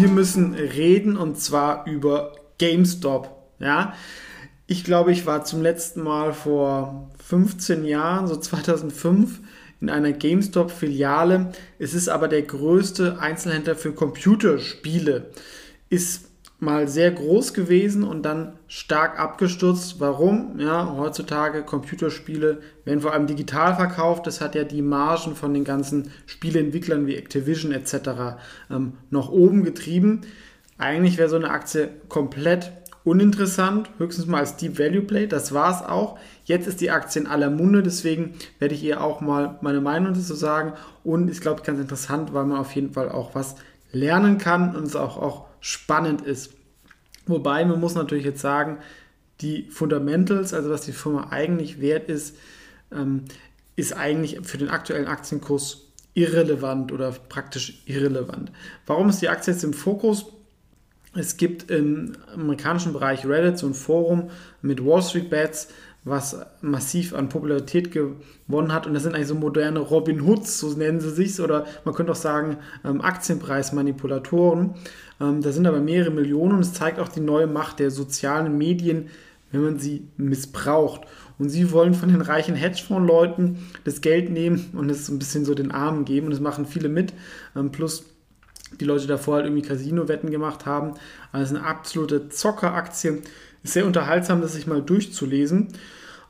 Wir 0.00 0.08
müssen 0.08 0.54
reden 0.54 1.16
und 1.16 1.38
zwar 1.38 1.86
über 1.86 2.32
GameStop. 2.58 3.36
Ja, 3.58 3.94
ich 4.66 4.84
glaube, 4.84 5.12
ich 5.12 5.26
war 5.26 5.44
zum 5.44 5.60
letzten 5.60 6.02
Mal 6.02 6.32
vor 6.32 7.10
15 7.22 7.84
Jahren, 7.84 8.26
so 8.26 8.36
2005, 8.36 9.40
in 9.80 9.90
einer 9.90 10.12
GameStop-Filiale. 10.12 11.52
Es 11.78 11.92
ist 11.92 12.08
aber 12.08 12.28
der 12.28 12.42
größte 12.42 13.18
Einzelhändler 13.20 13.74
für 13.74 13.92
Computerspiele. 13.92 15.30
Ist 15.90 16.29
mal 16.60 16.88
sehr 16.88 17.10
groß 17.10 17.54
gewesen 17.54 18.04
und 18.04 18.22
dann 18.22 18.52
stark 18.68 19.18
abgestürzt. 19.18 19.98
Warum? 19.98 20.58
Ja, 20.58 20.94
heutzutage 20.96 21.62
Computerspiele 21.62 22.60
werden 22.84 23.00
vor 23.00 23.12
allem 23.12 23.26
digital 23.26 23.74
verkauft. 23.74 24.26
Das 24.26 24.40
hat 24.40 24.54
ja 24.54 24.64
die 24.64 24.82
Margen 24.82 25.34
von 25.34 25.54
den 25.54 25.64
ganzen 25.64 26.10
Spieleentwicklern 26.26 27.06
wie 27.06 27.16
Activision 27.16 27.72
etc. 27.72 28.38
Ähm, 28.70 28.92
noch 29.08 29.30
oben 29.30 29.64
getrieben. 29.64 30.20
Eigentlich 30.76 31.18
wäre 31.18 31.28
so 31.28 31.36
eine 31.36 31.50
Aktie 31.50 31.88
komplett 32.08 32.72
uninteressant, 33.04 33.90
höchstens 33.98 34.26
mal 34.26 34.40
als 34.40 34.56
Deep 34.56 34.78
Value 34.78 35.02
Play. 35.02 35.26
Das 35.26 35.52
war 35.54 35.74
es 35.74 35.82
auch. 35.86 36.18
Jetzt 36.44 36.66
ist 36.66 36.80
die 36.80 36.90
Aktie 36.90 37.22
in 37.22 37.26
aller 37.26 37.50
Munde, 37.50 37.82
deswegen 37.82 38.34
werde 38.58 38.74
ich 38.74 38.84
ihr 38.84 39.02
auch 39.02 39.20
mal 39.20 39.58
meine 39.62 39.80
Meinung 39.80 40.12
dazu 40.12 40.34
sagen. 40.34 40.74
Und 41.04 41.30
ich 41.30 41.40
glaube, 41.40 41.62
ganz 41.62 41.80
interessant, 41.80 42.34
weil 42.34 42.44
man 42.44 42.58
auf 42.58 42.74
jeden 42.74 42.92
Fall 42.92 43.08
auch 43.08 43.34
was 43.34 43.56
lernen 43.92 44.38
kann 44.38 44.76
und 44.76 44.84
es 44.84 44.96
auch, 44.96 45.16
auch 45.16 45.49
spannend 45.60 46.22
ist. 46.22 46.52
Wobei 47.26 47.64
man 47.64 47.80
muss 47.80 47.94
natürlich 47.94 48.24
jetzt 48.24 48.40
sagen, 48.40 48.78
die 49.40 49.64
Fundamentals, 49.70 50.52
also 50.52 50.70
was 50.70 50.82
die 50.82 50.92
Firma 50.92 51.28
eigentlich 51.30 51.80
wert 51.80 52.08
ist, 52.08 52.36
ähm, 52.92 53.24
ist 53.76 53.96
eigentlich 53.96 54.40
für 54.42 54.58
den 54.58 54.68
aktuellen 54.68 55.06
Aktienkurs 55.06 55.86
irrelevant 56.14 56.92
oder 56.92 57.12
praktisch 57.12 57.82
irrelevant. 57.86 58.50
Warum 58.86 59.08
ist 59.08 59.22
die 59.22 59.28
Aktie 59.28 59.52
jetzt 59.52 59.64
im 59.64 59.72
Fokus? 59.72 60.26
Es 61.14 61.36
gibt 61.36 61.70
im 61.70 62.16
amerikanischen 62.34 62.92
Bereich 62.92 63.26
Reddit 63.26 63.58
so 63.58 63.66
ein 63.66 63.74
Forum 63.74 64.30
mit 64.62 64.84
Wall 64.84 65.02
Street 65.02 65.30
Bets, 65.30 65.68
was 66.04 66.36
massiv 66.62 67.14
an 67.14 67.28
Popularität 67.28 67.92
gewonnen 67.92 68.72
hat. 68.72 68.86
Und 68.86 68.94
das 68.94 69.02
sind 69.02 69.14
eigentlich 69.14 69.28
so 69.28 69.34
moderne 69.34 69.80
Robin 69.80 70.24
Hoods, 70.26 70.58
so 70.58 70.70
nennen 70.70 71.00
sie 71.00 71.10
sich, 71.10 71.40
oder 71.40 71.66
man 71.84 71.94
könnte 71.94 72.12
auch 72.12 72.16
sagen 72.16 72.56
ähm, 72.84 73.00
Aktienpreismanipulatoren. 73.00 74.74
Ähm, 75.20 75.42
da 75.42 75.52
sind 75.52 75.66
aber 75.66 75.80
mehrere 75.80 76.10
Millionen 76.10 76.54
und 76.54 76.60
es 76.60 76.72
zeigt 76.72 76.98
auch 76.98 77.08
die 77.08 77.20
neue 77.20 77.46
Macht 77.46 77.78
der 77.78 77.90
sozialen 77.90 78.56
Medien, 78.56 79.08
wenn 79.52 79.62
man 79.62 79.78
sie 79.78 80.08
missbraucht. 80.16 81.02
Und 81.38 81.48
sie 81.48 81.72
wollen 81.72 81.94
von 81.94 82.10
den 82.10 82.20
reichen 82.20 82.54
Hedgefonds-Leuten 82.54 83.58
das 83.84 84.00
Geld 84.00 84.30
nehmen 84.30 84.70
und 84.74 84.90
es 84.90 85.08
ein 85.08 85.18
bisschen 85.18 85.44
so 85.44 85.54
den 85.54 85.70
Armen 85.70 86.04
geben. 86.04 86.26
Und 86.26 86.32
das 86.32 86.40
machen 86.40 86.66
viele 86.66 86.88
mit. 86.88 87.12
Ähm, 87.56 87.70
plus 87.72 88.04
die 88.78 88.84
Leute 88.84 89.06
davor 89.06 89.36
halt 89.36 89.46
irgendwie 89.46 89.66
Casino-Wetten 89.66 90.30
gemacht 90.30 90.66
haben. 90.66 90.94
Also 91.32 91.56
eine 91.56 91.66
absolute 91.66 92.28
Zockeraktie. 92.28 93.22
Ist 93.62 93.74
sehr 93.74 93.86
unterhaltsam, 93.86 94.40
das 94.40 94.54
sich 94.54 94.66
mal 94.66 94.82
durchzulesen. 94.82 95.68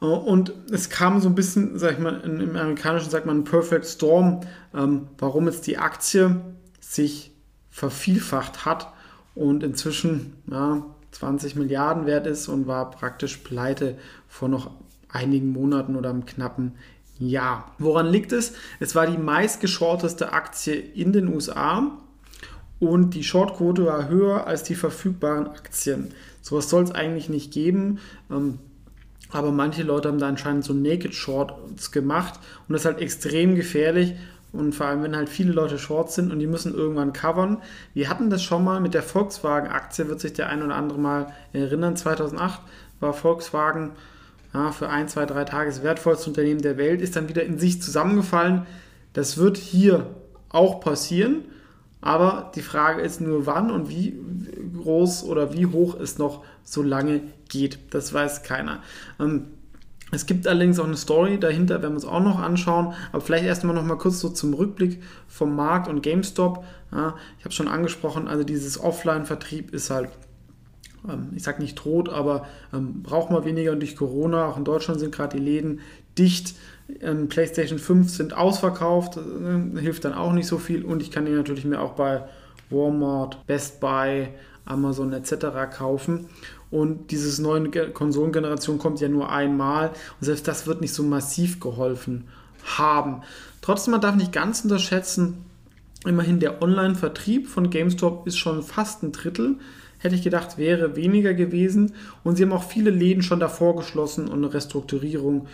Äh, 0.01 0.05
und 0.05 0.53
es 0.71 0.91
kam 0.91 1.21
so 1.21 1.29
ein 1.29 1.35
bisschen, 1.35 1.79
sag 1.79 1.93
ich 1.93 1.99
mal, 1.99 2.21
im 2.21 2.57
Amerikanischen 2.57 3.11
sagt 3.11 3.27
man 3.27 3.45
Perfect 3.45 3.87
Storm, 3.87 4.41
ähm, 4.75 5.09
warum 5.19 5.47
jetzt 5.47 5.67
die 5.67 5.79
Aktie 5.79 6.41
sich 6.81 7.33
vervielfacht 7.71 8.65
hat 8.65 8.93
und 9.35 9.63
inzwischen 9.63 10.35
ja, 10.51 10.85
20 11.13 11.57
Milliarden 11.57 12.07
wert 12.07 12.27
ist 12.27 12.49
und 12.49 12.67
war 12.67 12.91
praktisch 12.91 13.39
pleite 13.39 13.97
vor 14.29 14.49
noch 14.49 14.71
einigen 15.09 15.51
Monaten 15.53 15.97
oder 15.97 16.11
einem 16.11 16.27
knappen 16.27 16.75
Jahr. 17.19 17.73
Woran 17.79 18.07
liegt 18.07 18.33
es? 18.33 18.55
Es 18.81 18.95
war 18.95 19.07
die 19.07 19.19
meistgeschorteste 19.19 20.33
Aktie 20.33 20.75
in 20.75 21.13
den 21.13 21.29
USA 21.29 21.99
und 22.81 23.11
die 23.15 23.23
Shortquote 23.23 23.85
war 23.87 24.09
höher 24.09 24.47
als 24.47 24.63
die 24.63 24.75
verfügbaren 24.75 25.47
Aktien. 25.47 26.13
Sowas 26.43 26.69
soll 26.71 26.83
es 26.83 26.91
eigentlich 26.91 27.29
nicht 27.29 27.53
geben. 27.53 27.99
Ähm, 28.31 28.59
aber 29.33 29.53
manche 29.53 29.83
Leute 29.85 30.09
haben 30.09 30.19
da 30.19 30.27
anscheinend 30.27 30.65
so 30.65 30.73
Naked 30.73 31.15
Shorts 31.15 31.93
gemacht 31.93 32.41
und 32.67 32.73
das 32.73 32.83
ist 32.83 32.87
halt 32.87 33.01
extrem 33.01 33.55
gefährlich. 33.55 34.15
Und 34.53 34.75
vor 34.75 34.87
allem, 34.87 35.05
wenn 35.05 35.15
halt 35.15 35.29
viele 35.29 35.53
Leute 35.53 35.79
Shorts 35.79 36.17
sind 36.17 36.33
und 36.33 36.41
die 36.41 36.49
müssen 36.49 36.75
irgendwann 36.75 37.13
covern. 37.13 37.59
Wir 37.95 38.09
hatten 38.09 38.31
das 38.31 38.43
schon 38.43 38.65
mal 38.65 38.81
mit 38.81 38.95
der 38.95 39.05
Volkswagen-Aktie, 39.05 40.09
wird 40.09 40.19
sich 40.19 40.33
der 40.33 40.49
ein 40.49 40.65
oder 40.65 40.75
andere 40.75 40.99
mal 40.99 41.33
erinnern. 41.53 41.97
2008 41.97 42.61
war 42.99 43.13
Volkswagen 43.13 43.93
ja, 44.53 44.73
für 44.73 44.89
ein, 44.89 45.07
zwei, 45.07 45.25
drei 45.27 45.45
Tage 45.45 45.71
das 45.71 45.85
wertvollste 45.85 46.31
Unternehmen 46.31 46.63
der 46.63 46.79
Welt, 46.79 47.01
ist 47.01 47.15
dann 47.15 47.29
wieder 47.29 47.45
in 47.45 47.61
sich 47.61 47.81
zusammengefallen. 47.81 48.67
Das 49.13 49.39
wird 49.39 49.57
hier 49.57 50.07
auch 50.49 50.81
passieren. 50.81 51.45
Aber 52.01 52.51
die 52.55 52.63
Frage 52.63 53.03
ist 53.03 53.21
nur, 53.21 53.47
wann 53.47 53.71
und 53.71 53.91
wie 53.91 54.19
groß 54.83 55.25
oder 55.25 55.53
wie 55.53 55.67
hoch 55.67 55.99
es 55.99 56.19
noch 56.19 56.45
so 56.65 56.83
lange 56.83 57.21
geht. 57.49 57.79
Das 57.91 58.13
weiß 58.13 58.43
keiner. 58.43 58.83
Ähm, 59.19 59.47
es 60.13 60.27
gibt 60.27 60.49
allerdings 60.49 60.79
auch 60.79 60.87
eine 60.87 60.97
Story 60.97 61.39
dahinter, 61.39 61.83
werden 61.83 61.93
wir 61.93 61.97
uns 61.97 62.05
auch 62.05 62.23
noch 62.23 62.41
anschauen. 62.41 62.95
Aber 63.13 63.21
vielleicht 63.21 63.45
erstmal 63.45 63.75
noch 63.75 63.85
mal 63.85 63.99
kurz 63.99 64.21
so 64.21 64.29
zum 64.29 64.55
Rückblick 64.55 65.03
vom 65.29 65.55
Markt 65.55 65.89
und 65.89 66.03
GameStop. 66.03 66.65
Ja, 66.93 67.15
ich 67.39 67.45
habe 67.45 67.55
schon 67.55 67.69
angesprochen, 67.69 68.27
also 68.27 68.43
dieses 68.43 68.81
Offline-Vertrieb 68.81 69.73
ist 69.73 69.91
halt, 69.91 70.11
ähm, 71.09 71.29
ich 71.35 71.45
sage 71.45 71.63
nicht 71.63 71.79
tot, 71.79 72.09
aber 72.09 72.47
ähm, 72.73 73.03
braucht 73.03 73.31
man 73.31 73.45
weniger 73.45 73.73
und 73.73 73.81
durch 73.81 73.95
Corona, 73.95 74.47
auch 74.47 74.57
in 74.57 74.65
Deutschland 74.65 74.99
sind 74.99 75.15
gerade 75.15 75.37
die 75.37 75.43
Läden 75.43 75.81
dicht. 76.21 76.55
Ähm, 77.01 77.29
PlayStation 77.29 77.79
5 77.79 78.11
sind 78.11 78.37
ausverkauft, 78.37 79.17
äh, 79.17 79.81
hilft 79.81 80.05
dann 80.05 80.15
auch 80.15 80.33
nicht 80.33 80.47
so 80.47 80.59
viel. 80.59 80.85
Und 80.85 81.03
ich 81.03 81.11
kann 81.11 81.25
die 81.25 81.33
natürlich 81.33 81.65
mir 81.65 81.81
auch 81.81 81.93
bei 81.93 82.23
Walmart, 82.71 83.47
Best 83.47 83.81
Buy, 83.81 84.29
Amazon 84.65 85.13
etc. 85.13 85.47
kaufen. 85.77 86.27
Und 86.71 87.11
diese 87.11 87.43
neue 87.43 87.69
Konsolengeneration 87.91 88.79
kommt 88.79 89.01
ja 89.01 89.09
nur 89.09 89.31
einmal. 89.31 89.89
Und 89.89 90.25
selbst 90.25 90.47
das 90.47 90.67
wird 90.67 90.81
nicht 90.81 90.95
so 90.95 91.03
massiv 91.03 91.59
geholfen 91.59 92.29
haben. 92.79 93.23
Trotzdem, 93.61 93.93
man 93.93 94.01
darf 94.01 94.17
nicht 94.17 94.33
ganz 94.33 94.63
unterschätzen, 94.63 95.45
immerhin 96.07 96.41
der 96.41 96.63
Online-Vertrieb 96.63 97.49
von 97.49 97.71
GameStop 97.71 98.27
ist 98.27 98.39
schon 98.39 98.63
fast 98.63 99.03
ein 99.03 99.13
Drittel. 99.13 99.57
Hätte 99.99 100.15
ich 100.15 100.23
gedacht, 100.23 100.57
wäre 100.57 100.97
weniger 100.97 101.35
gewesen. 101.35 101.93
Und 102.25 102.37
sie 102.37 102.45
haben 102.45 102.53
auch 102.53 102.63
viele 102.63 102.91
Läden 102.91 103.23
schon 103.23 103.41
davor 103.41 103.77
geschlossen 103.77 104.29
und 104.29 104.39
eine 104.39 104.55
Restrukturierung 104.55 105.47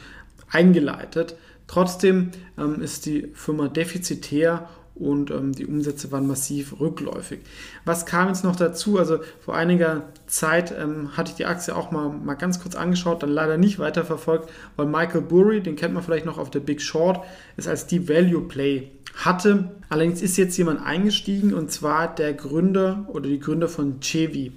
eingeleitet. 0.51 1.37
Trotzdem 1.67 2.31
ähm, 2.59 2.81
ist 2.81 3.07
die 3.07 3.29
Firma 3.35 3.69
defizitär 3.69 4.69
und 4.97 5.31
ähm, 5.31 5.53
die 5.53 5.67
Umsätze 5.67 6.11
waren 6.11 6.27
massiv 6.27 6.81
rückläufig. 6.81 7.41
Was 7.85 8.07
kam 8.07 8.29
jetzt 8.29 8.45
noch 8.45 8.57
dazu? 8.57 8.99
Also 8.99 9.19
vor 9.41 9.55
einiger 9.55 10.05
Zeit 10.27 10.75
ähm, 10.77 11.17
hatte 11.17 11.31
ich 11.33 11.37
die 11.37 11.45
Aktie 11.45 11.77
auch 11.77 11.91
mal, 11.91 12.09
mal 12.09 12.35
ganz 12.35 12.61
kurz 12.61 12.75
angeschaut, 12.75 13.23
dann 13.23 13.31
leider 13.31 13.59
nicht 13.59 13.79
weiterverfolgt, 13.79 14.49
weil 14.77 14.87
Michael 14.87 15.21
Burry, 15.21 15.61
den 15.61 15.77
kennt 15.77 15.93
man 15.93 16.03
vielleicht 16.03 16.25
noch 16.25 16.39
auf 16.39 16.51
der 16.51 16.61
Big 16.61 16.81
Short, 16.81 17.23
ist 17.57 17.69
als 17.69 17.87
Deep 17.87 18.09
Value 18.09 18.43
Play 18.43 18.91
hatte. 19.17 19.71
Allerdings 19.89 20.23
ist 20.23 20.37
jetzt 20.37 20.57
jemand 20.57 20.85
eingestiegen 20.85 21.53
und 21.53 21.71
zwar 21.71 22.15
der 22.15 22.33
Gründer 22.33 23.07
oder 23.09 23.29
die 23.29 23.41
Gründer 23.41 23.69
von 23.69 24.01
Chevy. 24.01 24.53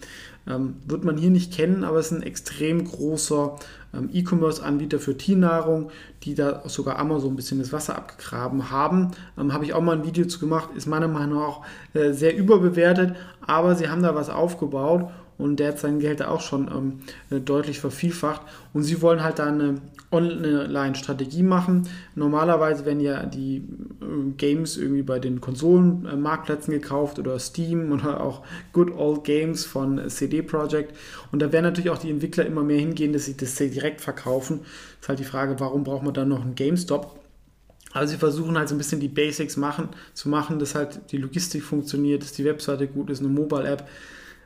Ähm, 0.48 0.76
wird 0.86 1.04
man 1.04 1.18
hier 1.18 1.30
nicht 1.30 1.54
kennen, 1.54 1.84
aber 1.84 2.00
es 2.00 2.12
ist 2.12 2.18
ein 2.18 2.24
extrem 2.24 2.86
großer 2.86 3.56
ähm, 3.94 4.10
E-Commerce-Anbieter 4.12 5.00
für 5.00 5.18
Tiernahrung, 5.18 5.92
die 6.24 6.36
da 6.36 6.68
sogar 6.68 6.98
Amazon 6.98 7.34
ein 7.34 7.36
bisschen 7.36 7.60
das 7.60 7.74
Wasser 7.74 7.96
abgegraben 7.96 8.72
haben. 8.72 9.12
Ähm, 9.38 9.54
Habe 9.54 9.66
ich 9.66 9.74
auch 9.74 9.82
mal 9.82 9.98
ein 9.98 10.06
Video 10.06 10.26
zu 10.26 10.40
gemacht, 10.40 10.70
ist 10.76 10.88
meiner 10.88 11.08
Meinung 11.08 11.40
nach 11.40 11.48
auch 11.48 11.66
äh, 11.94 12.14
sehr 12.14 12.36
überbewertet, 12.36 13.16
aber 13.46 13.76
sie 13.76 13.90
haben 13.90 14.04
da 14.04 14.16
was 14.16 14.30
aufgebaut 14.30 15.10
und 15.40 15.60
der 15.60 15.70
hat 15.70 15.80
sein 15.80 16.00
Geld 16.00 16.22
auch 16.22 16.42
schon 16.42 16.68
ähm, 16.68 17.00
äh, 17.36 17.40
deutlich 17.40 17.80
vervielfacht. 17.80 18.42
Und 18.74 18.84
sie 18.84 19.02
wollen 19.02 19.24
halt 19.24 19.40
da 19.40 19.48
eine 19.48 19.76
Online-Strategie 20.12 21.44
machen. 21.44 21.88
Normalerweise 22.14 22.86
werden 22.86 23.00
ja 23.00 23.26
die 23.26 23.58
äh, 23.58 24.32
Games 24.36 24.76
irgendwie 24.76 25.02
bei 25.02 25.18
den 25.18 25.40
Konsolenmarktplätzen 25.40 26.74
äh, 26.74 26.80
gekauft 26.80 27.20
oder 27.20 27.40
Steam 27.40 27.92
oder 27.94 28.22
auch 28.22 28.44
Good 28.74 28.92
Old 28.92 29.24
Games 29.24 29.66
von 29.66 30.10
CD 30.10 30.42
Projekt. 30.42 30.94
Und 31.32 31.42
da 31.42 31.54
werden 31.54 31.64
natürlich 31.64 31.90
auch 31.90 31.98
die 31.98 32.12
Entwickler 32.12 32.46
immer 32.46 32.64
mehr 32.64 32.80
hingehen, 32.80 33.14
dass 33.14 33.26
sie 33.26 33.38
das 33.38 33.56
direkt 33.56 34.02
verkaufen. 34.02 34.60
Ist 35.00 35.08
halt 35.08 35.20
die 35.20 35.24
Frage, 35.24 35.58
warum 35.60 35.86
braucht 35.86 36.04
man 36.04 36.14
dann 36.14 36.28
noch 36.28 36.42
einen 36.42 36.56
GameStop? 36.56 37.18
Aber 37.94 38.08
sie 38.08 38.18
versuchen 38.18 38.58
halt 38.58 38.68
so 38.68 38.76
ein 38.76 38.78
bisschen 38.78 39.00
die 39.00 39.08
Basics 39.08 39.56
machen, 39.56 39.88
zu 40.14 40.28
machen, 40.28 40.60
dass 40.60 40.76
halt 40.76 41.12
die 41.12 41.18
Logistik 41.18 41.64
funktioniert, 41.64 42.24
dass 42.24 42.34
die 42.34 42.46
Webseite 42.46 42.88
gut 42.88 43.10
ist, 43.10 43.20
eine 43.20 43.30
Mobile-App, 43.30 43.88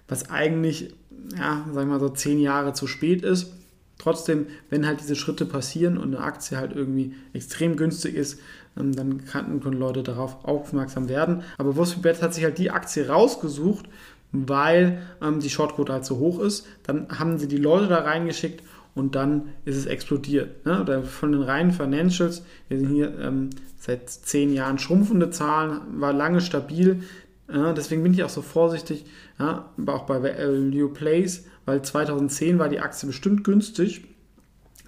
was 0.07 0.29
eigentlich, 0.29 0.93
ja, 1.37 1.65
sagen 1.71 1.75
wir 1.75 1.85
mal 1.85 1.99
so 1.99 2.09
zehn 2.09 2.39
Jahre 2.39 2.73
zu 2.73 2.87
spät 2.87 3.23
ist. 3.23 3.53
Trotzdem, 3.97 4.47
wenn 4.69 4.85
halt 4.85 4.99
diese 4.99 5.15
Schritte 5.15 5.45
passieren 5.45 5.97
und 5.97 6.15
eine 6.15 6.23
Aktie 6.23 6.57
halt 6.57 6.75
irgendwie 6.75 7.15
extrem 7.31 7.77
günstig 7.77 8.15
ist, 8.15 8.39
ähm, 8.77 8.93
dann 8.93 9.25
können 9.25 9.79
Leute 9.79 10.03
darauf 10.03 10.43
aufmerksam 10.45 11.09
werden. 11.09 11.43
Aber 11.57 11.75
WosFibet 11.75 12.21
hat 12.21 12.33
sich 12.33 12.43
halt 12.43 12.57
die 12.57 12.71
Aktie 12.71 13.07
rausgesucht, 13.07 13.85
weil 14.31 15.01
ähm, 15.21 15.39
die 15.39 15.49
Shortquote 15.49 15.93
halt 15.93 16.05
so 16.05 16.17
hoch 16.17 16.39
ist. 16.39 16.65
Dann 16.83 17.07
haben 17.17 17.37
sie 17.37 17.47
die 17.47 17.57
Leute 17.57 17.87
da 17.87 17.99
reingeschickt 17.99 18.63
und 18.95 19.15
dann 19.15 19.49
ist 19.65 19.77
es 19.77 19.85
explodiert. 19.85 20.65
Ne? 20.65 21.03
Von 21.03 21.31
den 21.31 21.41
reinen 21.41 21.71
Financials, 21.71 22.43
wir 22.67 22.79
sind 22.79 22.89
hier 22.89 23.17
ähm, 23.19 23.49
seit 23.79 24.09
zehn 24.09 24.53
Jahren 24.53 24.79
schrumpfende 24.79 25.29
Zahlen, 25.29 25.81
war 25.99 26.13
lange 26.13 26.41
stabil. 26.41 27.03
Ja, 27.51 27.73
deswegen 27.73 28.03
bin 28.03 28.13
ich 28.13 28.23
auch 28.23 28.29
so 28.29 28.41
vorsichtig, 28.41 29.05
ja, 29.37 29.69
auch 29.85 30.03
bei 30.03 30.23
Value 30.23 30.89
Plays, 30.89 31.45
weil 31.65 31.81
2010 31.81 32.57
war 32.57 32.69
die 32.69 32.79
Aktie 32.79 33.07
bestimmt 33.07 33.43
günstig. 33.43 34.05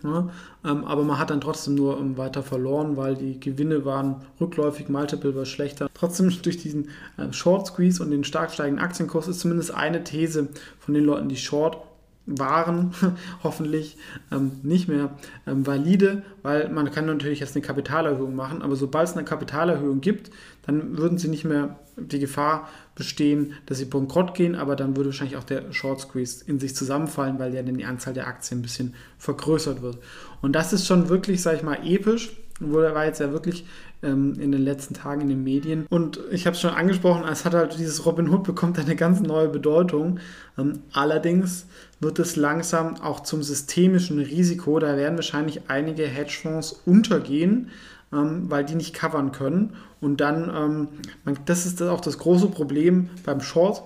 Ja, 0.04 0.30
ähm, 0.64 0.86
aber 0.86 1.04
man 1.04 1.18
hat 1.18 1.32
dann 1.32 1.42
trotzdem 1.42 1.76
nur 1.76 1.98
ähm, 2.00 2.18
weiter 2.18 2.44
verloren, 2.44 2.96
weil 2.96 3.16
die 3.16 3.40
Gewinne 3.40 3.86
waren 3.86 4.18
rückläufig, 4.40 4.88
Multiple 4.88 5.36
war 5.36 5.46
schlechter. 5.46 5.90
Trotzdem 5.94 6.30
durch 6.44 6.58
diesen 6.58 6.90
äh, 7.18 7.32
Short 7.34 7.68
Squeeze 7.68 8.04
und 8.04 8.12
den 8.12 8.24
stark 8.24 8.52
steigenden 8.52 8.84
Aktienkurs 8.84 9.28
ist 9.28 9.40
zumindest 9.40 9.74
eine 9.74 10.04
These 10.04 10.50
von 10.80 10.94
den 10.94 11.06
Leuten, 11.06 11.30
die 11.30 11.38
Short 11.38 11.80
waren 12.28 12.94
hoffentlich 13.44 13.98
ähm, 14.32 14.52
nicht 14.64 14.88
mehr 14.88 15.12
ähm, 15.48 15.66
valide, 15.66 16.24
weil 16.44 16.70
man 16.70 16.92
kann 16.92 17.06
natürlich 17.06 17.40
jetzt 17.40 17.56
eine 17.56 17.66
Kapitalerhöhung 17.66 18.36
machen, 18.36 18.62
aber 18.62 18.76
sobald 18.76 19.08
es 19.08 19.16
eine 19.16 19.26
Kapitalerhöhung 19.26 20.02
gibt, 20.02 20.32
dann 20.66 20.98
würden 20.98 21.18
sie 21.18 21.28
nicht 21.28 21.46
mehr 21.46 21.80
die 21.98 22.20
Gefahr 22.20 22.70
bestehen, 22.96 23.54
dass 23.66 23.78
sie 23.78 23.86
bankrott 23.86 24.34
gehen, 24.34 24.56
aber 24.56 24.76
dann 24.76 24.96
würde 24.96 25.10
wahrscheinlich 25.10 25.38
auch 25.38 25.44
der 25.44 25.72
Short 25.72 26.02
Squeeze 26.02 26.44
in 26.46 26.60
sich 26.60 26.76
zusammenfallen, 26.76 27.40
weil 27.40 27.54
ja 27.54 27.64
dann 27.64 27.78
die 27.78 27.86
Anzahl 27.86 28.14
der 28.14 28.28
Aktien 28.28 28.60
ein 28.60 28.64
bisschen 28.64 28.96
vergrößert 29.18 29.82
wird. 29.82 30.00
Und 30.42 30.54
das 30.54 30.74
ist 30.74 30.86
schon 30.86 31.10
wirklich, 31.10 31.42
sag 31.42 31.56
ich 31.56 31.64
mal, 31.64 31.80
episch, 31.86 32.32
Wurde 32.62 32.96
war 32.96 33.06
jetzt 33.06 33.20
ja 33.20 33.34
wirklich 33.34 33.66
ähm, 34.02 34.40
in 34.40 34.54
den 34.54 34.62
letzten 34.62 34.94
Tagen 34.94 35.22
in 35.22 35.28
den 35.28 35.44
Medien. 35.44 35.86
Und 35.90 36.22
ich 36.32 36.46
habe 36.46 36.56
es 36.56 36.62
schon 36.62 36.72
angesprochen, 36.72 37.26
es 37.30 37.44
hat 37.44 37.54
halt 37.54 37.78
dieses 37.78 38.06
Robin 38.06 38.30
Hood 38.30 38.44
bekommt 38.44 38.80
eine 38.80 38.96
ganz 38.96 39.20
neue 39.20 39.50
Bedeutung. 39.50 40.20
Ähm, 40.58 40.80
allerdings 40.94 41.66
wird 42.00 42.18
es 42.20 42.38
langsam 42.38 42.96
auch 43.02 43.22
zum 43.22 43.44
systemischen 43.44 44.20
Risiko. 44.20 44.80
Da 44.80 44.96
werden 44.96 45.18
wahrscheinlich 45.18 45.64
einige 45.68 46.04
Hedgefonds 46.08 46.82
untergehen, 46.86 47.72
ähm, 48.16 48.46
weil 48.50 48.66
die 48.66 48.76
nicht 48.76 48.94
covern 48.94 49.32
können. 49.32 49.74
Und 50.02 50.22
dann, 50.22 50.50
ähm, 50.56 50.88
man, 51.24 51.38
das 51.46 51.66
ist 51.66 51.82
auch 51.82 52.02
das 52.02 52.18
große 52.18 52.48
Problem 52.48 53.10
beim 53.26 53.42
Short 53.42 53.84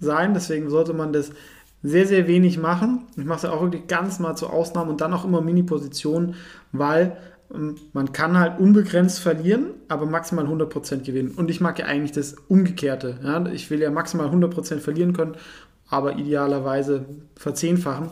sein. 0.00 0.34
Deswegen 0.34 0.70
sollte 0.70 0.92
man 0.92 1.12
das 1.12 1.30
sehr, 1.82 2.06
sehr 2.06 2.28
wenig 2.28 2.58
machen. 2.58 3.06
Ich 3.16 3.24
mache 3.24 3.38
es 3.38 3.42
ja 3.42 3.50
auch 3.50 3.62
wirklich 3.62 3.86
ganz 3.88 4.18
mal 4.18 4.36
zur 4.36 4.52
Ausnahme 4.52 4.90
und 4.90 5.00
dann 5.00 5.12
auch 5.12 5.24
immer 5.24 5.40
Mini-Positionen, 5.40 6.34
weil 6.70 7.16
ähm, 7.52 7.76
man 7.92 8.12
kann 8.12 8.38
halt 8.38 8.60
unbegrenzt 8.60 9.20
verlieren, 9.20 9.70
aber 9.88 10.06
maximal 10.06 10.46
100% 10.46 11.02
gewinnen. 11.02 11.32
Und 11.32 11.50
ich 11.50 11.60
mag 11.60 11.78
ja 11.78 11.86
eigentlich 11.86 12.12
das 12.12 12.36
Umgekehrte. 12.48 13.18
Ja? 13.22 13.44
Ich 13.46 13.70
will 13.70 13.80
ja 13.80 13.90
maximal 13.90 14.28
100% 14.28 14.78
verlieren 14.78 15.12
können, 15.12 15.36
aber 15.88 16.16
idealerweise 16.16 17.04
verzehnfachen. 17.36 18.10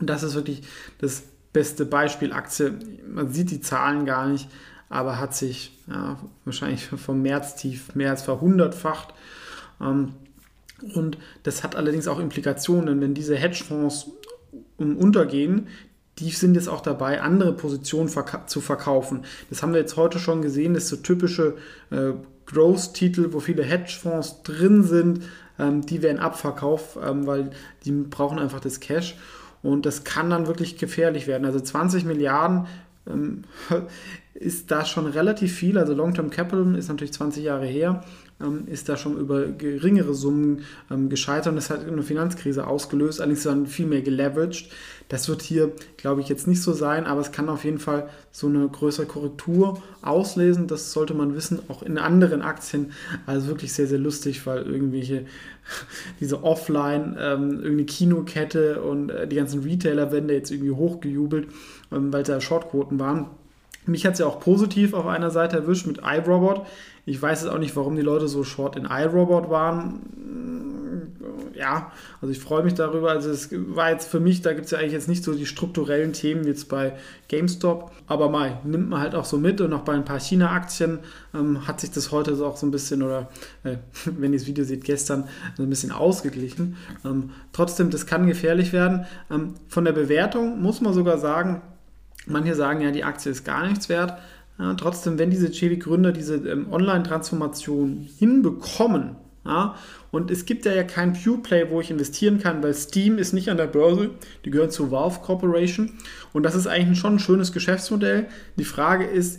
Und 0.00 0.10
das 0.10 0.22
ist 0.22 0.34
wirklich 0.34 0.62
das 0.98 1.22
beste 1.52 1.86
Beispiel 1.86 2.32
Aktie. 2.32 2.74
Man 3.08 3.32
sieht 3.32 3.50
die 3.50 3.60
Zahlen 3.60 4.04
gar 4.04 4.26
nicht, 4.26 4.50
aber 4.88 5.18
hat 5.18 5.34
sich 5.34 5.76
ja, 5.88 6.18
wahrscheinlich 6.44 6.86
vom 6.86 7.22
Märztief 7.22 7.94
mehr 7.94 8.10
als 8.10 8.22
verhundertfacht. 8.22 9.14
Ähm, 9.80 10.12
und 10.94 11.18
das 11.42 11.64
hat 11.64 11.74
allerdings 11.74 12.06
auch 12.06 12.18
Implikationen, 12.18 13.00
wenn 13.00 13.14
diese 13.14 13.36
Hedgefonds 13.36 14.10
untergehen, 14.78 15.68
die 16.18 16.30
sind 16.30 16.54
jetzt 16.54 16.68
auch 16.68 16.80
dabei, 16.80 17.20
andere 17.20 17.52
Positionen 17.52 18.08
verka 18.08 18.46
zu 18.46 18.60
verkaufen. 18.60 19.24
Das 19.50 19.62
haben 19.62 19.72
wir 19.72 19.80
jetzt 19.80 19.96
heute 19.96 20.18
schon 20.18 20.42
gesehen, 20.42 20.74
das 20.74 20.84
ist 20.84 20.88
so 20.90 20.96
typische 20.96 21.56
äh, 21.90 22.12
Growth-Titel, 22.46 23.32
wo 23.32 23.40
viele 23.40 23.64
Hedgefonds 23.64 24.42
drin 24.42 24.82
sind, 24.82 25.24
ähm, 25.58 25.84
die 25.84 26.02
werden 26.02 26.18
abverkauft, 26.18 26.98
ähm, 27.04 27.26
weil 27.26 27.50
die 27.84 27.92
brauchen 27.92 28.38
einfach 28.38 28.60
das 28.60 28.80
Cash. 28.80 29.16
Und 29.62 29.84
das 29.84 30.04
kann 30.04 30.30
dann 30.30 30.46
wirklich 30.46 30.78
gefährlich 30.78 31.26
werden. 31.26 31.44
Also 31.44 31.60
20 31.60 32.04
Milliarden 32.04 32.66
ähm, 33.06 33.42
ist 34.40 34.70
da 34.70 34.84
schon 34.84 35.06
relativ 35.06 35.52
viel. 35.52 35.78
Also 35.78 35.94
Long-Term 35.94 36.30
Capital 36.30 36.76
ist 36.76 36.88
natürlich 36.88 37.12
20 37.12 37.44
Jahre 37.44 37.66
her. 37.66 38.04
Ähm, 38.38 38.64
ist 38.66 38.90
da 38.90 38.98
schon 38.98 39.16
über 39.16 39.46
geringere 39.46 40.12
Summen 40.12 40.62
ähm, 40.90 41.08
gescheitert 41.08 41.48
und 41.48 41.56
das 41.56 41.70
hat 41.70 41.86
eine 41.86 42.02
Finanzkrise 42.02 42.66
ausgelöst, 42.66 43.22
allerdings 43.22 43.44
dann 43.44 43.66
viel 43.66 43.86
mehr 43.86 44.02
geleveraged. 44.02 44.68
Das 45.08 45.30
wird 45.30 45.40
hier, 45.40 45.72
glaube 45.96 46.20
ich, 46.20 46.28
jetzt 46.28 46.46
nicht 46.46 46.60
so 46.60 46.74
sein, 46.74 47.06
aber 47.06 47.22
es 47.22 47.32
kann 47.32 47.48
auf 47.48 47.64
jeden 47.64 47.78
Fall 47.78 48.10
so 48.30 48.46
eine 48.48 48.68
größere 48.68 49.06
Korrektur 49.06 49.82
auslesen. 50.02 50.66
Das 50.66 50.92
sollte 50.92 51.14
man 51.14 51.34
wissen, 51.34 51.60
auch 51.68 51.82
in 51.82 51.96
anderen 51.96 52.42
Aktien. 52.42 52.92
Also 53.24 53.46
wirklich 53.46 53.72
sehr, 53.72 53.86
sehr 53.86 53.98
lustig, 53.98 54.46
weil 54.46 54.64
irgendwelche, 54.64 55.24
diese 56.20 56.44
Offline, 56.44 57.16
ähm, 57.18 57.52
irgendeine 57.52 57.84
Kinokette 57.86 58.82
und 58.82 59.08
äh, 59.08 59.26
die 59.26 59.36
ganzen 59.36 59.62
Retailer 59.62 60.12
werden 60.12 60.28
da 60.28 60.34
jetzt 60.34 60.50
irgendwie 60.50 60.72
hochgejubelt, 60.72 61.48
ähm, 61.90 62.12
weil 62.12 62.22
da 62.22 62.38
Shortquoten 62.38 62.98
waren. 62.98 63.30
Mich 63.86 64.04
hat 64.04 64.14
es 64.14 64.18
ja 64.18 64.26
auch 64.26 64.40
positiv 64.40 64.94
auf 64.94 65.06
einer 65.06 65.30
Seite 65.30 65.56
erwischt 65.56 65.86
mit 65.86 66.00
iRobot. 66.04 66.66
Ich 67.04 67.20
weiß 67.22 67.42
jetzt 67.42 67.52
auch 67.52 67.58
nicht, 67.58 67.76
warum 67.76 67.94
die 67.94 68.02
Leute 68.02 68.26
so 68.26 68.42
short 68.42 68.76
in 68.76 68.84
iRobot 68.84 69.48
waren. 69.48 70.00
Ja, 71.54 71.92
also 72.20 72.32
ich 72.32 72.38
freue 72.38 72.62
mich 72.62 72.74
darüber. 72.74 73.10
Also 73.10 73.30
es 73.30 73.48
war 73.52 73.90
jetzt 73.90 74.08
für 74.08 74.20
mich, 74.20 74.42
da 74.42 74.52
gibt 74.52 74.66
es 74.66 74.72
ja 74.72 74.78
eigentlich 74.78 74.92
jetzt 74.92 75.08
nicht 75.08 75.24
so 75.24 75.32
die 75.32 75.46
strukturellen 75.46 76.12
Themen 76.12 76.44
wie 76.44 76.48
jetzt 76.48 76.68
bei 76.68 76.92
GameStop. 77.28 77.92
Aber 78.06 78.28
mal, 78.28 78.60
nimmt 78.64 78.90
man 78.90 79.00
halt 79.00 79.14
auch 79.14 79.24
so 79.24 79.38
mit 79.38 79.60
und 79.60 79.72
auch 79.72 79.82
bei 79.82 79.94
ein 79.94 80.04
paar 80.04 80.20
China-Aktien 80.20 80.98
ähm, 81.34 81.66
hat 81.66 81.80
sich 81.80 81.90
das 81.92 82.12
heute 82.12 82.34
so 82.34 82.46
auch 82.46 82.56
so 82.56 82.66
ein 82.66 82.70
bisschen, 82.70 83.02
oder 83.02 83.30
äh, 83.64 83.76
wenn 84.04 84.32
ihr 84.32 84.38
das 84.38 84.46
Video 84.46 84.64
seht, 84.64 84.84
gestern 84.84 85.28
so 85.56 85.62
ein 85.62 85.70
bisschen 85.70 85.92
ausgeglichen. 85.92 86.76
Ähm, 87.04 87.30
trotzdem, 87.52 87.90
das 87.90 88.06
kann 88.06 88.26
gefährlich 88.26 88.72
werden. 88.72 89.06
Ähm, 89.30 89.54
von 89.68 89.84
der 89.84 89.92
Bewertung 89.92 90.60
muss 90.60 90.80
man 90.80 90.92
sogar 90.92 91.18
sagen, 91.18 91.62
Manche 92.26 92.54
sagen 92.54 92.80
ja, 92.80 92.90
die 92.90 93.04
Aktie 93.04 93.30
ist 93.30 93.44
gar 93.44 93.66
nichts 93.66 93.88
wert. 93.88 94.18
Ja, 94.58 94.74
trotzdem, 94.74 95.18
wenn 95.18 95.30
diese 95.30 95.50
Chevy-Gründer 95.50 96.12
diese 96.12 96.36
ähm, 96.36 96.72
Online-Transformation 96.72 98.08
hinbekommen, 98.18 99.16
ja, 99.44 99.76
und 100.10 100.30
es 100.30 100.44
gibt 100.44 100.64
ja, 100.64 100.72
ja 100.72 100.82
kein 100.82 101.12
Pure 101.12 101.38
Play, 101.38 101.70
wo 101.70 101.80
ich 101.80 101.90
investieren 101.90 102.40
kann, 102.40 102.62
weil 102.62 102.74
Steam 102.74 103.18
ist 103.18 103.32
nicht 103.32 103.48
an 103.48 103.58
der 103.58 103.66
Börse, 103.66 104.10
die 104.44 104.50
gehören 104.50 104.70
zur 104.70 104.90
Valve 104.90 105.20
Corporation 105.20 105.92
und 106.32 106.42
das 106.42 106.54
ist 106.54 106.66
eigentlich 106.66 106.98
schon 106.98 107.16
ein 107.16 107.18
schönes 107.20 107.52
Geschäftsmodell. 107.52 108.26
Die 108.56 108.64
Frage 108.64 109.04
ist, 109.04 109.38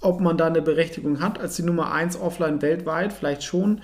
ob 0.00 0.20
man 0.20 0.38
da 0.38 0.46
eine 0.46 0.62
Berechtigung 0.62 1.20
hat 1.20 1.40
als 1.40 1.56
die 1.56 1.64
Nummer 1.64 1.92
1 1.92 2.18
offline 2.18 2.62
weltweit, 2.62 3.12
vielleicht 3.12 3.42
schon. 3.42 3.80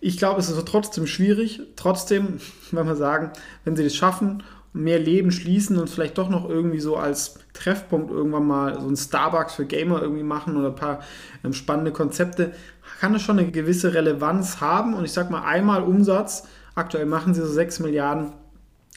Ich 0.00 0.16
glaube, 0.16 0.40
es 0.40 0.48
ist 0.48 0.66
trotzdem 0.66 1.06
schwierig. 1.06 1.60
Trotzdem, 1.76 2.40
wenn 2.70 2.86
wir 2.86 2.96
sagen, 2.96 3.32
wenn 3.64 3.76
sie 3.76 3.84
das 3.84 3.94
schaffen 3.94 4.42
mehr 4.72 4.98
Leben 4.98 5.30
schließen 5.30 5.78
und 5.78 5.88
vielleicht 5.88 6.18
doch 6.18 6.28
noch 6.28 6.48
irgendwie 6.48 6.80
so 6.80 6.96
als 6.96 7.38
Treffpunkt 7.54 8.10
irgendwann 8.10 8.46
mal 8.46 8.80
so 8.80 8.86
ein 8.86 8.96
Starbucks 8.96 9.54
für 9.54 9.66
Gamer 9.66 10.02
irgendwie 10.02 10.22
machen 10.22 10.56
oder 10.56 10.68
ein 10.68 10.74
paar 10.74 11.00
ähm, 11.44 11.52
spannende 11.52 11.92
Konzepte, 11.92 12.52
kann 13.00 13.14
es 13.14 13.22
schon 13.22 13.38
eine 13.38 13.50
gewisse 13.50 13.94
Relevanz 13.94 14.60
haben. 14.60 14.94
Und 14.94 15.04
ich 15.04 15.12
sag 15.12 15.30
mal, 15.30 15.42
einmal 15.42 15.82
Umsatz, 15.82 16.46
aktuell 16.74 17.06
machen 17.06 17.34
sie 17.34 17.42
so 17.42 17.52
6 17.52 17.80
Milliarden, 17.80 18.32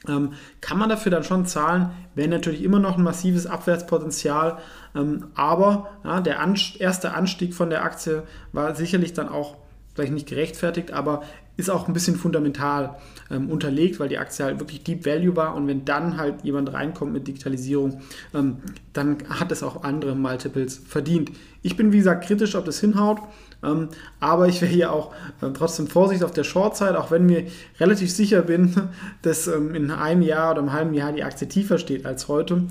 ähm, 0.07 0.33
kann 0.61 0.77
man 0.77 0.89
dafür 0.89 1.11
dann 1.11 1.23
schon 1.23 1.45
zahlen, 1.45 1.91
wäre 2.15 2.27
natürlich 2.27 2.63
immer 2.63 2.79
noch 2.79 2.97
ein 2.97 3.03
massives 3.03 3.45
Abwärtspotenzial. 3.45 4.57
Ähm, 4.95 5.27
aber 5.35 5.89
ja, 6.03 6.21
der 6.21 6.39
Anst 6.39 6.79
erste 6.79 7.13
Anstieg 7.13 7.53
von 7.53 7.69
der 7.69 7.83
Aktie 7.83 8.23
war 8.51 8.75
sicherlich 8.75 9.13
dann 9.13 9.29
auch 9.29 9.57
vielleicht 9.93 10.13
nicht 10.13 10.27
gerechtfertigt, 10.27 10.91
aber 10.91 11.23
ist 11.57 11.69
auch 11.69 11.87
ein 11.87 11.93
bisschen 11.93 12.15
fundamental 12.15 12.97
ähm, 13.29 13.49
unterlegt, 13.49 13.99
weil 13.99 14.09
die 14.09 14.17
Aktie 14.17 14.45
halt 14.45 14.59
wirklich 14.59 14.83
Deep 14.83 15.05
Value 15.05 15.35
war. 15.35 15.55
Und 15.55 15.67
wenn 15.67 15.85
dann 15.85 16.17
halt 16.17 16.43
jemand 16.43 16.73
reinkommt 16.73 17.13
mit 17.13 17.27
Digitalisierung, 17.27 18.01
ähm, 18.33 18.57
dann 18.93 19.17
hat 19.29 19.51
es 19.51 19.61
auch 19.61 19.83
andere 19.83 20.15
Multiples 20.15 20.81
verdient. 20.85 21.31
Ich 21.61 21.75
bin 21.75 21.91
wie 21.91 21.97
gesagt 21.97 22.25
kritisch, 22.25 22.55
ob 22.55 22.65
das 22.65 22.79
hinhaut, 22.79 23.19
ähm, 23.63 23.89
aber 24.19 24.47
ich 24.47 24.61
wäre 24.61 24.71
hier 24.71 24.91
auch 24.91 25.13
äh, 25.41 25.49
trotzdem 25.53 25.87
Vorsicht 25.87 26.23
auf 26.23 26.31
der 26.31 26.43
Short-Side, 26.43 26.99
auch 26.99 27.11
wenn 27.11 27.25
mir 27.25 27.45
relativ 27.79 28.11
sicher 28.11 28.41
bin, 28.41 28.89
dass 29.21 29.47
ähm, 29.47 29.75
in 29.75 29.91
einem 29.91 30.21
Jahr 30.21 30.51
oder 30.51 30.61
einem 30.61 30.73
halben 30.73 30.93
Jahr 30.93 31.11
die 31.11 31.23
Aktie 31.23 31.47
tiefer 31.47 31.77
steht 31.77 32.05
als 32.05 32.27
heute. 32.27 32.63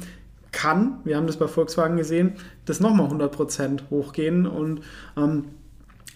Kann, 0.52 0.98
wir 1.04 1.16
haben 1.16 1.28
das 1.28 1.36
bei 1.36 1.46
Volkswagen 1.46 1.96
gesehen, 1.96 2.32
das 2.64 2.80
nochmal 2.80 3.06
100% 3.06 3.82
hochgehen. 3.90 4.48
Und 4.48 4.80
ähm, 5.16 5.44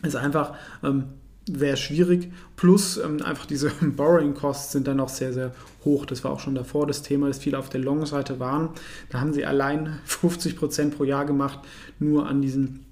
ist 0.04 0.16
einfach 0.16 0.54
ähm, 0.82 1.04
sehr 1.46 1.76
schwierig. 1.76 2.32
Plus 2.56 2.96
ähm, 2.96 3.22
einfach 3.22 3.46
diese 3.46 3.70
Borrowing 3.80 4.34
Costs 4.34 4.72
sind 4.72 4.86
dann 4.86 5.00
auch 5.00 5.08
sehr, 5.08 5.32
sehr 5.32 5.52
hoch. 5.84 6.06
Das 6.06 6.24
war 6.24 6.32
auch 6.32 6.40
schon 6.40 6.54
davor 6.54 6.86
das 6.86 7.02
Thema, 7.02 7.28
dass 7.28 7.38
viele 7.38 7.58
auf 7.58 7.68
der 7.68 7.80
Long-Seite 7.80 8.40
waren. 8.40 8.70
Da 9.10 9.20
haben 9.20 9.32
sie 9.32 9.44
allein 9.44 9.98
50% 10.08 10.90
pro 10.90 11.04
Jahr 11.04 11.24
gemacht, 11.24 11.60
nur 11.98 12.26
an 12.26 12.40
diesen 12.40 12.86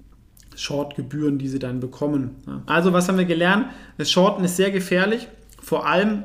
Short-Gebühren, 0.55 1.39
die 1.39 1.47
sie 1.47 1.59
dann 1.59 1.79
bekommen. 1.79 2.35
Also 2.67 2.93
was 2.93 3.07
haben 3.07 3.17
wir 3.17 3.25
gelernt? 3.25 3.67
Das 3.97 4.11
Shorten 4.11 4.43
ist 4.43 4.55
sehr 4.55 4.69
gefährlich, 4.69 5.27
vor 5.59 5.87
allem 5.87 6.23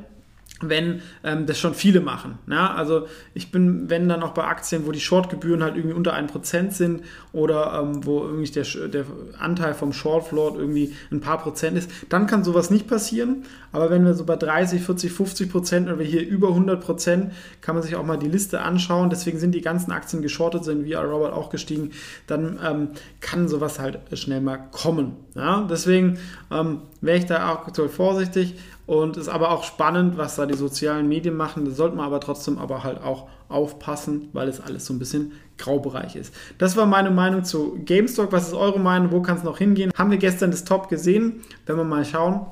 wenn 0.61 1.01
ähm, 1.23 1.45
das 1.45 1.59
schon 1.59 1.73
viele 1.73 2.01
machen. 2.01 2.37
Ja? 2.49 2.73
Also 2.73 3.07
ich 3.33 3.51
bin, 3.51 3.89
wenn 3.89 4.09
dann 4.09 4.23
auch 4.23 4.33
bei 4.33 4.43
Aktien, 4.43 4.85
wo 4.85 4.91
die 4.91 4.99
Shortgebühren 4.99 5.63
halt 5.63 5.75
irgendwie 5.75 5.95
unter 5.95 6.15
1% 6.15 6.71
sind 6.71 7.03
oder 7.31 7.79
ähm, 7.81 8.05
wo 8.05 8.23
irgendwie 8.23 8.51
der, 8.51 8.65
der 8.87 9.05
Anteil 9.39 9.73
vom 9.73 9.93
Shortfloat 9.93 10.57
irgendwie 10.57 10.95
ein 11.11 11.21
paar 11.21 11.37
Prozent 11.37 11.77
ist, 11.77 11.89
dann 12.09 12.27
kann 12.27 12.43
sowas 12.43 12.69
nicht 12.69 12.87
passieren. 12.87 13.43
Aber 13.71 13.89
wenn 13.89 14.03
wir 14.03 14.13
so 14.13 14.25
bei 14.25 14.35
30, 14.35 14.81
40, 14.81 15.11
50 15.11 15.51
Prozent 15.51 15.89
oder 15.89 16.03
hier 16.03 16.27
über 16.27 16.49
100 16.49 16.83
Prozent, 16.83 17.31
kann 17.61 17.75
man 17.75 17.83
sich 17.83 17.95
auch 17.95 18.05
mal 18.05 18.17
die 18.17 18.27
Liste 18.27 18.61
anschauen. 18.61 19.09
Deswegen 19.09 19.39
sind 19.39 19.53
die 19.53 19.61
ganzen 19.61 19.91
Aktien 19.91 20.21
geschortet, 20.21 20.63
sind 20.65 20.85
wie 20.85 20.93
Robert 20.93 21.33
auch 21.33 21.49
gestiegen. 21.49 21.91
Dann 22.27 22.59
ähm, 22.65 22.89
kann 23.21 23.47
sowas 23.47 23.79
halt 23.79 23.99
schnell 24.13 24.41
mal 24.41 24.57
kommen. 24.71 25.15
Ja? 25.35 25.67
Deswegen 25.69 26.17
ähm, 26.51 26.81
wäre 27.01 27.17
ich 27.17 27.25
da 27.25 27.51
auch 27.51 27.67
aktuell 27.67 27.89
vorsichtig 27.89 28.55
und 28.89 29.17
ist 29.17 29.29
aber 29.29 29.51
auch 29.51 29.63
spannend, 29.63 30.17
was 30.17 30.35
da 30.35 30.47
die 30.47 30.57
sozialen 30.57 31.07
Medien 31.07 31.37
machen. 31.37 31.63
Da 31.63 31.69
sollte 31.69 31.95
man 31.95 32.07
aber 32.07 32.19
trotzdem 32.19 32.57
aber 32.57 32.83
halt 32.83 33.03
auch 33.03 33.27
aufpassen, 33.47 34.29
weil 34.33 34.47
es 34.47 34.59
alles 34.59 34.87
so 34.87 34.95
ein 34.95 34.97
bisschen 34.97 35.33
Graubereich 35.59 36.15
ist. 36.15 36.33
Das 36.57 36.75
war 36.75 36.87
meine 36.87 37.11
Meinung 37.11 37.43
zu 37.43 37.77
GameStop. 37.85 38.31
Was 38.31 38.47
ist 38.47 38.55
eure 38.55 38.79
Meinung? 38.79 39.11
Wo 39.11 39.21
kann 39.21 39.37
es 39.37 39.43
noch 39.43 39.59
hingehen? 39.59 39.91
Haben 39.95 40.09
wir 40.09 40.17
gestern 40.17 40.49
das 40.49 40.63
Top 40.63 40.89
gesehen? 40.89 41.41
Wenn 41.67 41.77
wir 41.77 41.83
mal 41.83 42.03
schauen, 42.03 42.47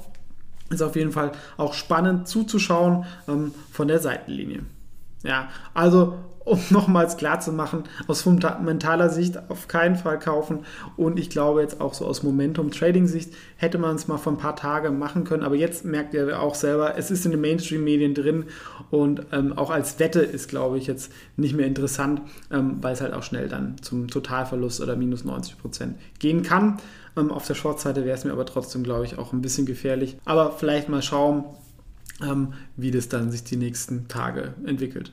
ist 0.69 0.83
auf 0.83 0.95
jeden 0.95 1.11
Fall 1.11 1.31
auch 1.57 1.73
spannend 1.73 2.27
zuzuschauen 2.27 3.05
ähm, 3.27 3.51
von 3.71 3.87
der 3.87 3.97
Seitenlinie. 3.97 4.59
Ja, 5.23 5.49
also 5.73 6.19
um 6.47 6.59
nochmals 6.69 7.17
klar 7.17 7.39
zu 7.39 7.51
machen, 7.51 7.83
aus 8.07 8.21
fundamentaler 8.21 9.09
Sicht 9.09 9.49
auf 9.49 9.67
keinen 9.67 9.95
Fall 9.95 10.17
kaufen. 10.19 10.59
Und 10.95 11.19
ich 11.19 11.29
glaube 11.29 11.61
jetzt 11.61 11.81
auch 11.81 11.93
so 11.93 12.05
aus 12.05 12.23
Momentum-Trading-Sicht 12.23 13.33
hätte 13.57 13.77
man 13.77 13.95
es 13.95 14.07
mal 14.07 14.17
vor 14.17 14.33
ein 14.33 14.37
paar 14.37 14.55
Tagen 14.55 14.97
machen 14.97 15.23
können. 15.23 15.43
Aber 15.43 15.55
jetzt 15.55 15.85
merkt 15.85 16.13
ihr 16.13 16.41
auch 16.41 16.55
selber, 16.55 16.97
es 16.97 17.11
ist 17.11 17.25
in 17.25 17.31
den 17.31 17.41
Mainstream-Medien 17.41 18.13
drin 18.13 18.45
und 18.89 19.25
ähm, 19.31 19.53
auch 19.53 19.69
als 19.69 19.99
Wette 19.99 20.21
ist, 20.21 20.47
glaube 20.49 20.77
ich, 20.77 20.87
jetzt 20.87 21.11
nicht 21.35 21.55
mehr 21.55 21.67
interessant, 21.67 22.21
ähm, 22.51 22.77
weil 22.81 22.93
es 22.93 23.01
halt 23.01 23.13
auch 23.13 23.23
schnell 23.23 23.49
dann 23.49 23.75
zum 23.81 24.07
Totalverlust 24.07 24.81
oder 24.81 24.95
minus 24.95 25.25
90 25.25 25.57
Prozent 25.57 25.97
gehen 26.19 26.43
kann. 26.43 26.79
Ähm, 27.17 27.31
auf 27.31 27.45
der 27.45 27.55
Short-Seite 27.55 28.05
wäre 28.05 28.17
es 28.17 28.23
mir 28.23 28.31
aber 28.31 28.45
trotzdem, 28.45 28.83
glaube 28.83 29.05
ich, 29.05 29.17
auch 29.17 29.33
ein 29.33 29.41
bisschen 29.41 29.65
gefährlich. 29.65 30.17
Aber 30.25 30.51
vielleicht 30.51 30.87
mal 30.87 31.01
schauen, 31.01 31.43
ähm, 32.21 32.53
wie 32.75 32.91
das 32.91 33.09
dann 33.09 33.31
sich 33.31 33.43
die 33.43 33.57
nächsten 33.57 34.07
Tage 34.07 34.53
entwickelt. 34.65 35.11